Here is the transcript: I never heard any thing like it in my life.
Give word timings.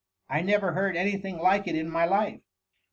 I 0.29 0.41
never 0.41 0.71
heard 0.71 0.97
any 0.97 1.19
thing 1.19 1.37
like 1.37 1.67
it 1.67 1.75
in 1.75 1.87
my 1.87 2.05
life. 2.05 2.41